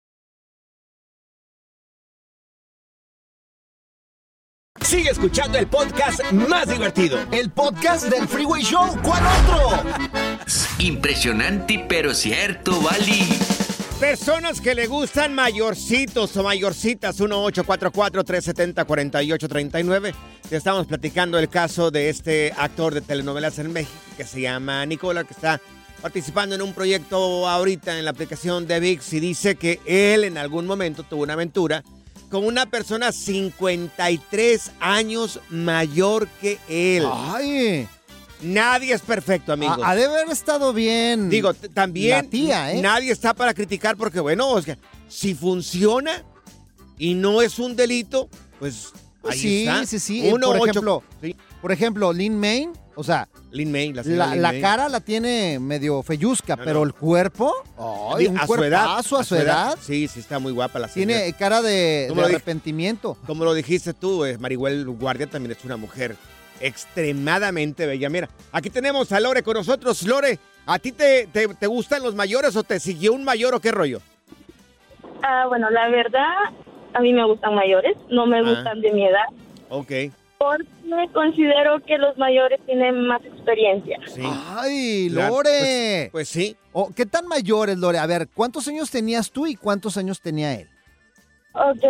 [4.81, 7.17] Sigue escuchando el podcast más divertido.
[7.31, 8.97] El podcast del Freeway Show.
[9.03, 9.83] ¿Cuál otro?
[10.79, 13.25] Impresionante, pero cierto, Bali.
[13.99, 20.13] Personas que le gustan mayorcitos o mayorcitas, 1844-370-4839.
[20.49, 24.85] Te estamos platicando el caso de este actor de telenovelas en México que se llama
[24.85, 25.61] Nicola, que está
[26.01, 30.37] participando en un proyecto ahorita en la aplicación de VIX y dice que él en
[30.39, 31.83] algún momento tuvo una aventura
[32.31, 37.05] con una persona 53 años mayor que él.
[37.11, 37.87] Ay.
[38.41, 39.77] Nadie es perfecto, amigos.
[39.83, 41.29] Ha, de haber estado bien.
[41.29, 42.81] Digo, también La tía, ¿eh?
[42.81, 44.55] nadie está para criticar porque, bueno,
[45.07, 46.23] si funciona
[46.97, 48.87] y no es un delito, pues
[49.29, 49.85] ahí sí, está.
[49.85, 50.29] sí, sí.
[50.33, 51.35] Uno, por ocho- ejemplo, Sí.
[51.61, 54.61] por ejemplo, Lin Main, o sea, Lin May, la, señora la, Lin la May.
[54.61, 56.85] cara la tiene medio feyuzca, No, pero no.
[56.85, 57.53] el cuerpo,
[58.15, 58.85] ay, un a su edad.
[58.85, 59.77] cuerpazo a su edad.
[59.81, 61.17] Sí, sí, está muy guapa la señora.
[61.19, 62.35] Tiene cara de, ¿Cómo de lo dije?
[62.37, 63.17] arrepentimiento.
[63.27, 66.15] Como lo dijiste tú, eh, Maribel Guardia también es una mujer
[66.59, 68.09] extremadamente bella.
[68.09, 70.03] Mira, aquí tenemos a Lore con nosotros.
[70.03, 73.59] Lore, ¿a ti te, te, te gustan los mayores o te siguió un mayor o
[73.59, 73.99] qué rollo?
[75.23, 76.27] Ah, bueno, la verdad,
[76.93, 78.43] a mí me gustan mayores, no me Ah.
[78.43, 79.25] gustan de mi edad,
[79.69, 79.91] Ok.
[80.41, 83.99] Porque considero que los mayores tienen más experiencia.
[84.07, 84.23] Sí.
[84.25, 86.09] Ay, Lore.
[86.09, 86.55] Pues, pues sí.
[86.73, 87.99] Oh, ¿Qué tan mayor es Lore?
[87.99, 90.67] A ver, ¿cuántos años tenías tú y cuántos años tenía él?
[91.53, 91.83] Ok,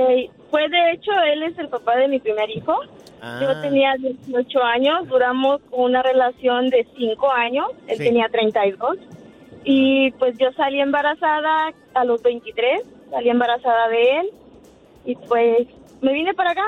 [0.49, 2.75] pues de hecho él es el papá de mi primer hijo.
[3.21, 3.39] Ah.
[3.41, 8.03] Yo tenía 18 años, duramos una relación de 5 años, él Sí.
[8.03, 8.97] tenía 32.
[9.63, 14.29] Y pues yo salí embarazada a los 23, salí embarazada de él
[15.05, 15.67] y pues
[16.01, 16.65] me vine para acá.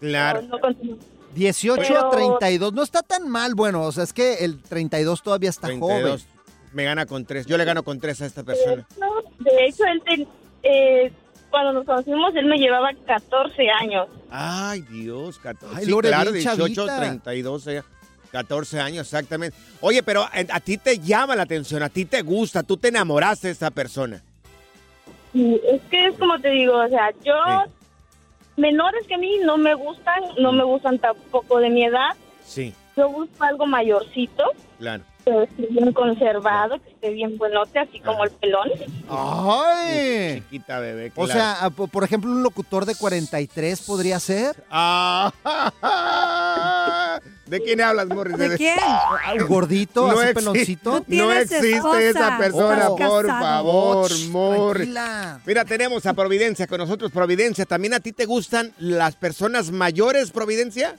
[0.00, 0.42] Claro.
[0.42, 0.96] No, no continué.
[1.34, 2.72] 18 Pero- a 32.
[2.72, 6.26] No está tan mal, bueno, o sea, es que el 32 todavía está 32.
[6.72, 7.46] Me gana con tres.
[7.46, 8.86] Yo le gano con tres a esta persona.
[9.38, 10.28] De hecho, él ten-
[10.62, 11.12] eh,
[11.50, 14.06] cuando nos conocimos, él me llevaba 14 años.
[14.30, 15.76] Ay, Dios, 14.
[15.78, 16.98] Ay, sí, Lore, claro, bien 18, chavita.
[16.98, 17.82] 32, eh,
[18.32, 19.56] 14 años, exactamente.
[19.80, 22.88] Oye, pero a, a ti te llama la atención, a ti te gusta, tú te
[22.88, 24.22] enamoraste de esta persona.
[25.32, 27.34] Y es que es como te digo, o sea, yo,
[28.58, 32.10] menores que a mí no me gustan, no me gustan tampoco de mi edad.
[32.44, 34.42] Sí, Yo busco algo mayorcito,
[34.78, 35.04] claro.
[35.24, 38.68] que esté bien conservado, que esté bien buenote, así como el pelón.
[39.08, 40.42] ¡Ay!
[40.42, 41.32] Chiquita bebé, O claro.
[41.32, 44.64] sea, a- po- por ejemplo, un locutor de 43 podría ser.
[44.70, 45.30] Ah,
[47.46, 48.36] ¿De quién hablas, Morris?
[48.36, 48.76] ¿De quién?
[49.40, 50.90] Un gordito, No así existe- peloncito.
[50.90, 53.40] Tú No tienes existe esposa, esa persona, estás por casado.
[53.40, 54.92] favor, Morris.
[54.92, 55.40] tranquila.
[55.46, 57.64] Mira, tenemos a Providencia con nosotros, Providencia.
[57.64, 60.96] ¿También a ti te gustan las personas mayores, Providencia?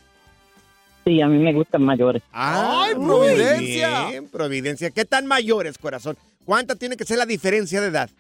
[1.10, 2.22] Sí, a mí me gustan mayores.
[2.32, 4.08] ¡Ay, Muy Providencia!
[4.10, 4.28] bien.
[4.30, 4.92] Providencia.
[4.92, 6.16] ¿Qué tan mayores, corazón?
[6.46, 8.12] ¿Cuánta tiene que ser la diferencia de edad?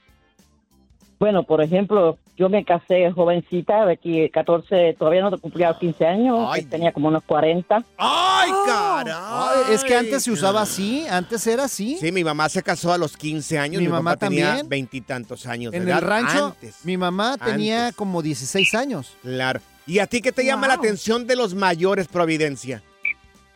[1.19, 6.49] Bueno, por ejemplo, yo me casé jovencita, de aquí 14, todavía no cumplía 15 años,
[6.69, 7.83] tenía como unos 40.
[7.97, 9.13] ¡Ay, caray!
[9.15, 11.97] Ay, es que antes se usaba así, antes era así.
[11.99, 13.81] Sí, mi mamá se casó a los 15 años.
[13.81, 15.73] Mi Mi, mamá papá tenía veintitantos años.
[15.73, 16.77] de En edad el rancho, Antes.
[16.85, 19.13] mi mamá tenía como 16 años.
[19.21, 19.59] Claro.
[19.89, 22.83] ¿Y a ti qué te llama la atención de los mayores, Providencia?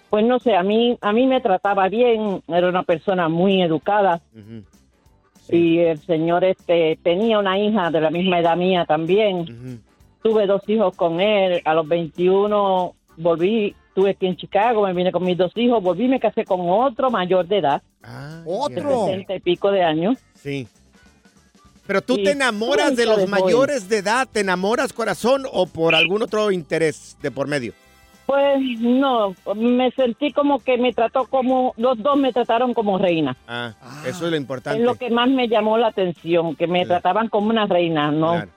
[0.10, 4.20] Pues no sé, a mí, a mí me trataba bien, era una persona muy educada.
[5.48, 9.84] Y el señor este tenía una hija de la misma edad mía también.
[10.24, 11.62] Tuve dos hijos con él.
[11.66, 16.06] A los 21 volví, estuve aquí en Chicago, me vine con mis dos hijos, volví
[16.06, 17.84] y me casé con otro mayor de edad.
[18.44, 19.06] ¿Otro?
[19.06, 20.18] De 60 y pico de años.
[20.34, 20.68] Sí.
[21.86, 26.22] Pero tú te enamoras de los mayores de edad, ¿te enamoras corazón o por algún
[26.24, 27.74] otro interés de por medio?
[28.26, 33.36] Pues no, me sentí como que me trató como, los dos me trataron como reina.
[33.50, 33.74] Ah,
[34.08, 34.80] eso es lo importante.
[34.80, 38.32] Es lo que más me llamó la atención, que me trataban como una reina, no,
[38.32, 38.50] Claro.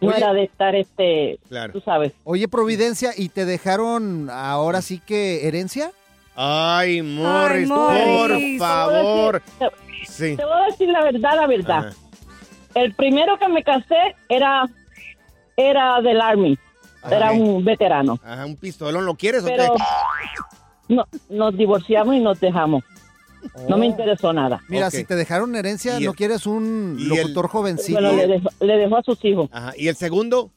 [0.00, 0.16] no Oye.
[0.16, 1.74] era de estar este, Claro.
[1.74, 2.12] tú sabes.
[2.24, 5.92] Oye, Providencia, ¿y te dejaron ahora sí que herencia?
[6.34, 8.58] Ay, Morris, Morris.
[8.58, 9.42] por favor.
[9.58, 9.66] Te,
[10.06, 10.34] Sí.
[10.34, 11.92] te voy a decir la verdad, la verdad.
[12.74, 14.64] El primero que me casé era,
[15.56, 16.58] era del Army,
[17.10, 17.38] era Ok.
[17.40, 18.18] un veterano.
[18.24, 20.94] Ajá, un pistolón, ¿lo quieres Pero o qué?
[20.94, 22.84] no, nos divorciamos y nos dejamos.
[23.68, 23.90] No me Oh.
[23.90, 24.60] interesó nada.
[24.68, 28.00] Mira, si te dejaron herencia, ¿Y ¿no el- quieres un locutor el- jovencito?
[28.00, 29.48] Bueno, le dejó, le dejó a sus hijos.
[29.52, 29.72] Ajá.
[29.76, 30.50] ¿Y el segundo?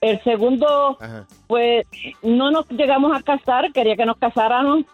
[0.00, 1.26] El segundo, Ajá.
[1.46, 1.86] pues
[2.22, 4.84] no nos llegamos a casar, quería que nos casáramos.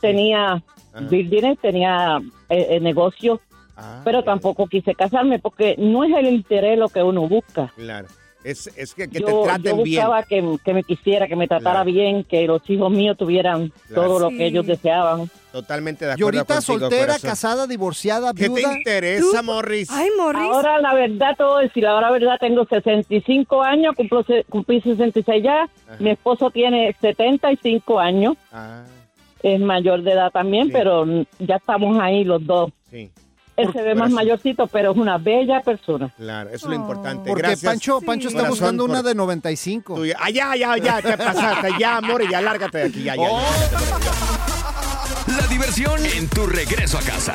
[0.00, 0.62] Tenía
[1.08, 2.18] buildings, tenía
[2.48, 3.40] eh, eh, negocios,
[3.82, 7.72] Ah, pero tampoco quise casarme porque no es el interés lo que uno busca.
[7.76, 8.06] Claro.
[8.44, 10.00] Es, es que, que yo, te yo traten bien.
[10.00, 11.84] buscaba que, que me quisiera, que me tratara Claro.
[11.92, 14.02] bien, que los hijos míos tuvieran Claro.
[14.02, 14.36] todo lo Sí.
[14.38, 15.30] que ellos deseaban.
[15.52, 17.30] Totalmente de Y acuerdo ahorita contigo, soltera, corazón.
[17.30, 18.76] casada, divorciada, ¿Qué te viuda.
[18.78, 19.88] interesa, Morris?
[19.92, 20.42] Ay, Morris.
[20.42, 25.68] Ahora la verdad, todo decir, ahora la verdad tengo 65 años, cumplo, cumplí 66 ya,
[26.00, 28.82] mi esposo tiene 75 años, Ah,
[29.44, 32.72] es mayor de edad también, pero mm, ya estamos ahí los dos.
[32.90, 33.08] sí.
[33.56, 36.10] Él se ve más mayorcito, pero es una bella persona.
[36.16, 37.28] Claro, eso es lo importante.
[37.28, 37.70] Porque Gracias.
[37.70, 39.94] Pancho, Pancho está corazón, buscando una de 95.
[39.94, 40.16] tuya.
[40.18, 41.68] Ah, ya, ya, ya, te pasaste.
[41.78, 43.28] Ya, amor, ya, lárgate de aquí, ya, ya.
[43.28, 43.42] Oh.
[45.26, 45.36] ya.
[45.36, 47.34] La diversión en tu regreso a casa.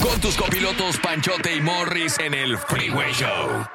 [0.00, 3.66] Con tus copilotos Panchote y Morris en el Freeway Show.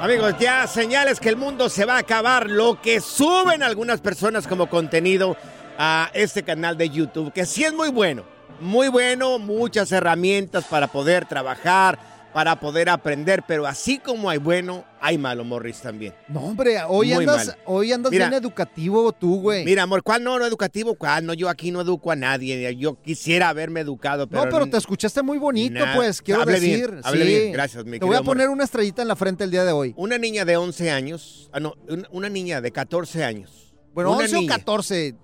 [0.00, 2.48] Amigos, ya señales que el mundo se va a acabar.
[2.50, 5.36] Lo que suben algunas personas como contenido
[5.78, 8.24] a este canal de YouTube, que sí es muy bueno.
[8.60, 11.98] Muy bueno, muchas herramientas para poder trabajar,
[12.32, 16.14] para poder aprender, pero así como hay bueno, hay malo, Morris, también.
[16.28, 17.56] No, hombre, hoy Muy andas, mal.
[17.66, 18.28] hoy andas Mira.
[18.28, 19.64] bien educativo tú, güey.
[19.64, 20.94] Mira, amor, ¿cuál no, no educativo?
[20.94, 21.34] ¿Cuál no?
[21.34, 22.74] Yo aquí no educo a nadie.
[22.76, 24.44] Yo quisiera haberme educado, pero...
[24.44, 27.00] no, pero te escuchaste muy bonito, pues, quiero Hable bien, decir.
[27.04, 27.28] hable sí.
[27.28, 27.52] bien.
[27.52, 28.34] Gracias, mi Te voy a amor.
[28.34, 29.92] poner una estrellita en la frente el día de hoy.
[29.98, 33.74] Una niña de 11 años, ah, no, una, una niña de 14 años.
[33.94, 34.56] Bueno, Una 11 o niña.
[34.56, 35.14] 14.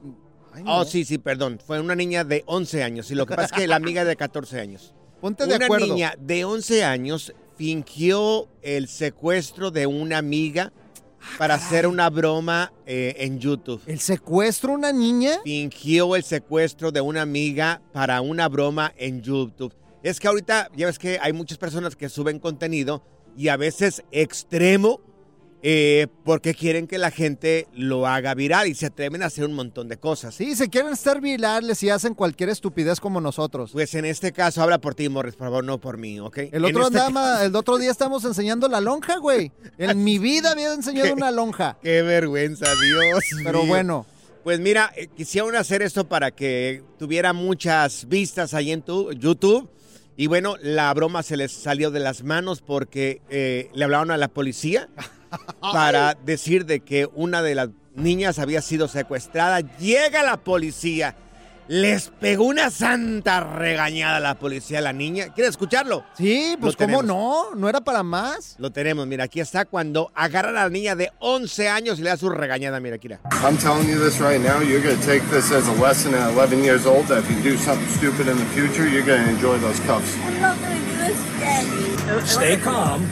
[0.53, 0.81] Ay, no.
[0.81, 1.59] Oh, sí, sí, perdón.
[1.65, 3.11] Fue una niña de 11 años.
[3.11, 4.95] Y lo que pasa es que la amiga de 14 años.
[5.21, 5.87] Ponte de una acuerdo.
[5.87, 10.73] niña de 11 años fingió el secuestro de una amiga
[11.39, 13.81] para hacer una broma eh, en YouTube.
[13.87, 15.39] ¿El secuestro una niña?
[15.45, 19.73] Fingió el secuestro de una amiga para una broma en YouTube.
[20.03, 23.05] Es que ahorita, ya ves que hay muchas personas que suben contenido
[23.37, 25.01] y a veces extremo
[25.65, 29.55] eh, porque quieren que la gente lo haga viral y se atreven a hacer un
[29.55, 30.35] montón de cosas.
[30.35, 33.71] Sí, se quieren estar virales y hacen cualquier estupidez como nosotros.
[33.73, 36.39] Pues en este caso habla por ti, Morris, por favor, no por mí, ¿ok?
[36.51, 39.53] El otro, este el otro día estamos enseñando la lonja, güey.
[39.79, 41.79] En mi vida había enseñado una lonja.
[41.81, 43.23] Qué vergüenza, Dios.
[43.45, 43.69] Pero mío.
[43.69, 44.07] bueno.
[44.43, 49.71] Pues mira, eh, quisieron hacer esto para que tuviera muchas vistas ahí en tu YouTube.
[50.17, 54.17] Y bueno, la broma se les salió de las manos porque eh, le hablaron a
[54.17, 54.89] la policía
[55.61, 59.61] para decir de que una de las niñas había sido secuestrada.
[59.79, 61.15] Llega la policía,
[61.69, 65.33] les pegó una santa regañada a la policía a la niña.
[65.35, 66.05] ¿Quieres escucharlo?
[66.17, 67.05] Sí, pues Lo cómo tenemos.
[67.05, 68.57] no, no era para más.
[68.59, 72.11] Lo tenemos, mira, aquí está cuando agarra a la niña de 11 años y le
[72.11, 73.09] da su regañada, mira, aquí.
[73.43, 74.61] I'm telling you this right now.
[74.61, 77.41] You're going to take this as a lesson at 11 years old that if you
[77.43, 80.17] do something stupid in the future, you're going to enjoy those cuffs.
[80.25, 82.27] I'm not gonna do this again.
[82.27, 83.07] Stay calm.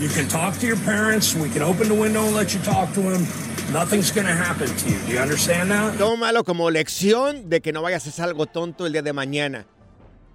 [0.00, 1.34] You can talk to your parents.
[1.34, 3.26] We can open the window and let you talk to them.
[3.70, 4.98] Nothing's going to happen to you.
[5.06, 5.98] Do you understand that?
[5.98, 9.66] Tómalo como lección de que no vayas a hacer algo tonto el día de mañana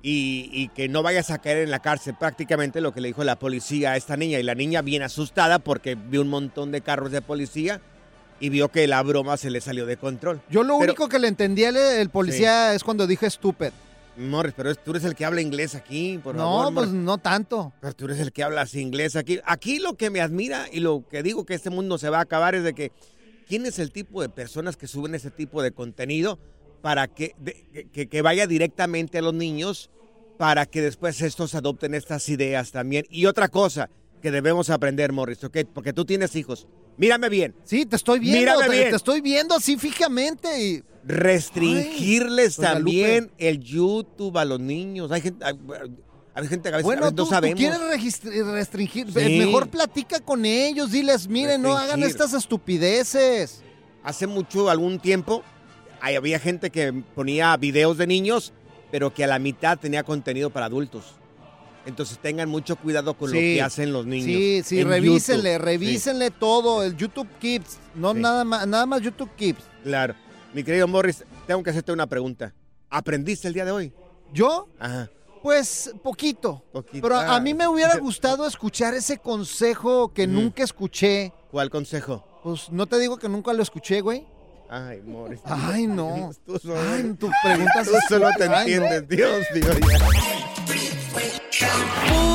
[0.03, 2.13] y, y que no vayas a caer en la cárcel.
[2.19, 4.39] Prácticamente lo que le dijo la policía a esta niña.
[4.39, 7.81] Y la niña bien asustada porque vio un montón de carros de policía
[8.39, 10.41] y vio que la broma se le salió de control.
[10.49, 13.69] Yo lo Pero- único que le entendí al el policía es cuando dije stupid.
[14.17, 16.73] Morris, pero tú eres el que habla inglés aquí, por No, favor.
[16.73, 17.03] pues Morris.
[17.03, 17.73] no tanto.
[17.81, 19.39] Pero tú eres el que hablas inglés aquí.
[19.45, 22.21] Aquí lo que me admira y lo que digo que este mundo se va a
[22.21, 22.91] acabar es de que
[23.47, 26.39] quién es el tipo de personas que suben ese tipo de contenido
[26.81, 29.89] para que, de- que, que vaya directamente a los niños
[30.37, 33.05] para que después estos adopten estas ideas también.
[33.09, 33.89] Y otra cosa
[34.21, 35.57] que debemos aprender, Morris, ¿ok?
[35.73, 36.67] Porque tú tienes hijos.
[36.97, 37.53] Mírame bien.
[37.65, 38.39] Sí, te estoy viendo.
[38.39, 38.89] Mírame te, bien.
[38.89, 40.83] te estoy viendo así fijamente y...
[41.05, 45.11] Restringirles Ay, también el YouTube a los niños.
[45.11, 45.53] Hay gente, hay,
[46.33, 47.59] hay gente que a veces, a Bueno, veces tú, no sabemos.
[47.59, 49.07] tú quieres registr- restringir.
[49.11, 49.37] Sí.
[49.39, 50.91] Mejor platica con ellos.
[50.91, 53.61] Diles, miren, no hagan estas estupideces.
[54.03, 55.43] Hace mucho, algún tiempo,
[56.01, 58.53] había gente que ponía videos de niños,
[58.91, 61.15] pero que a la mitad tenía contenido para adultos.
[61.87, 64.25] Entonces tengan mucho cuidado con lo que hacen los niños.
[64.25, 65.65] Sí, sí, en revísenle, YouTube.
[65.65, 66.83] revísenle todo.
[66.83, 67.77] El YouTube Kids.
[67.93, 68.19] No Sí.
[68.21, 69.59] nada más, nada más YouTube Kids.
[69.83, 70.15] Claro.
[70.55, 72.53] Mi querido Morris, tengo que hacerte una pregunta.
[72.89, 73.93] ¿Aprendiste el día de hoy?
[74.33, 74.69] ¿Yo?
[74.79, 75.09] Ajá.
[75.43, 76.63] Pues poquito.
[76.71, 77.01] Poquito.
[77.03, 77.39] Pero a Ah.
[77.41, 81.33] mí me hubiera gustado escuchar ese consejo que nunca escuché.
[81.51, 82.25] ¿Cuál consejo?
[82.41, 84.25] Pues no te digo que nunca lo escuché, güey.
[84.69, 85.41] Ay, Morris.
[85.43, 86.31] Ay, no.
[86.45, 88.85] Tú solo, Ay, tu pregunta tú solo te Ay, no.
[88.85, 89.73] entiendes, Dios mío.
[91.59, 92.34] ya.